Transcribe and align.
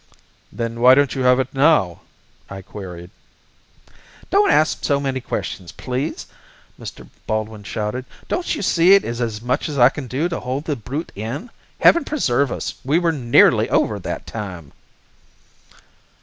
"Then 0.51 0.79
why 0.79 0.95
don't 0.95 1.13
you 1.13 1.21
have 1.25 1.39
it 1.39 1.53
now?" 1.53 2.01
I 2.49 2.63
queried. 2.63 3.11
"Don't 4.31 4.49
ask 4.49 4.83
so 4.83 4.99
many 4.99 5.21
questions, 5.21 5.71
please," 5.71 6.25
Mr. 6.79 7.07
Baldwin 7.27 7.61
shouted. 7.63 8.05
"Don't 8.27 8.55
you 8.55 8.63
see 8.63 8.95
it 8.95 9.05
is 9.05 9.21
as 9.21 9.43
much 9.43 9.69
as 9.69 9.77
I 9.77 9.89
can 9.89 10.07
do 10.07 10.27
to 10.27 10.39
hold 10.39 10.65
the 10.65 10.75
brute 10.75 11.11
in? 11.13 11.51
Heaven 11.81 12.03
preserve 12.03 12.51
us, 12.51 12.73
we 12.83 12.97
were 12.97 13.11
nearly 13.11 13.69
over 13.69 13.99
that 13.99 14.25
time." 14.25 14.73